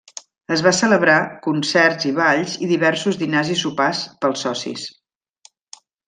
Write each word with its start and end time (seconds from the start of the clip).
Es 0.53 0.61
va 0.67 0.71
celebrar 0.75 1.17
concerts 1.47 2.07
i 2.13 2.15
balls 2.21 2.55
i 2.67 2.71
diversos 2.73 3.19
dinars 3.23 3.51
i 3.57 3.61
sopars 3.65 4.01
pels 4.25 4.45
socis. 4.47 4.87